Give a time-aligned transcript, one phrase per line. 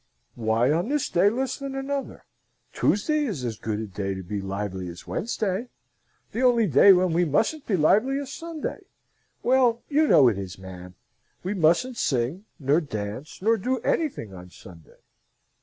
[0.33, 2.25] "Why on this day less than another?
[2.73, 5.67] Tuesday is as good a day to be lively as Wednesday.
[6.31, 8.79] The only day when we mustn't be lively is Sunday.
[9.43, 10.95] Well, you know it is, ma'am!
[11.43, 14.97] We mustn't sing, nor dance, nor do anything on Sunday."